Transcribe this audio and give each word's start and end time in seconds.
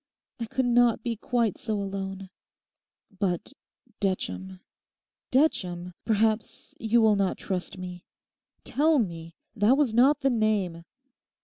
I 0.39 0.45
could 0.47 0.65
not 0.65 1.03
be 1.03 1.15
quite 1.15 1.59
so 1.59 1.75
alone. 1.75 2.31
But 3.19 3.53
Detcham—Detcham? 4.01 5.93
perhaps 6.05 6.73
you 6.79 7.01
will 7.03 7.15
not 7.15 7.37
trust 7.37 7.77
me—tell 7.77 8.97
me? 8.97 9.35
That 9.55 9.77
was 9.77 9.93
not 9.93 10.21
the 10.21 10.31
name. 10.31 10.85